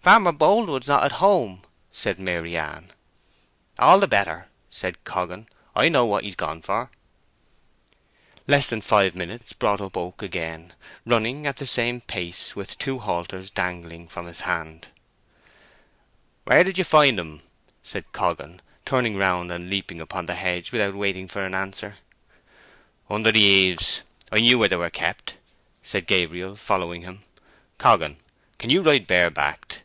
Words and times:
"Farmer 0.00 0.32
Boldwood 0.32 0.84
is 0.84 0.88
not 0.88 1.04
at 1.04 1.12
home," 1.12 1.60
said 1.92 2.18
Maryann. 2.18 2.92
"All 3.78 4.00
the 4.00 4.08
better," 4.08 4.48
said 4.70 5.04
Coggan. 5.04 5.46
"I 5.76 5.90
know 5.90 6.06
what 6.06 6.24
he's 6.24 6.34
gone 6.34 6.62
for." 6.62 6.90
Less 8.46 8.70
than 8.70 8.80
five 8.80 9.14
minutes 9.14 9.52
brought 9.52 9.82
up 9.82 9.98
Oak 9.98 10.22
again, 10.22 10.72
running 11.04 11.46
at 11.46 11.56
the 11.58 11.66
same 11.66 12.00
pace, 12.00 12.56
with 12.56 12.78
two 12.78 13.00
halters 13.00 13.50
dangling 13.50 14.08
from 14.08 14.24
his 14.24 14.40
hand. 14.48 14.88
"Where 16.44 16.64
did 16.64 16.78
you 16.78 16.84
find 16.84 17.20
'em?" 17.20 17.42
said 17.82 18.10
Coggan, 18.12 18.60
turning 18.86 19.14
round 19.18 19.52
and 19.52 19.68
leaping 19.68 20.00
upon 20.00 20.24
the 20.24 20.36
hedge 20.36 20.72
without 20.72 20.94
waiting 20.94 21.28
for 21.28 21.42
an 21.44 21.54
answer. 21.54 21.98
"Under 23.10 23.30
the 23.30 23.40
eaves. 23.42 24.00
I 24.32 24.40
knew 24.40 24.58
where 24.58 24.70
they 24.70 24.76
were 24.76 24.88
kept," 24.88 25.36
said 25.82 26.06
Gabriel, 26.06 26.56
following 26.56 27.02
him. 27.02 27.20
"Coggan, 27.76 28.16
you 28.62 28.80
can 28.82 28.88
ride 28.88 29.06
bare 29.06 29.28
backed? 29.28 29.76